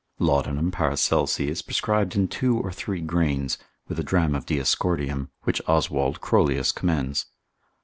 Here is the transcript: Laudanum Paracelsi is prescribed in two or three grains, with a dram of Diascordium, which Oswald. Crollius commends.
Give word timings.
Laudanum 0.17 0.71
Paracelsi 0.71 1.47
is 1.47 1.61
prescribed 1.61 2.15
in 2.15 2.27
two 2.27 2.57
or 2.57 2.71
three 2.71 3.01
grains, 3.01 3.59
with 3.87 3.99
a 3.99 4.03
dram 4.03 4.33
of 4.33 4.47
Diascordium, 4.47 5.29
which 5.43 5.61
Oswald. 5.67 6.19
Crollius 6.21 6.71
commends. 6.71 7.27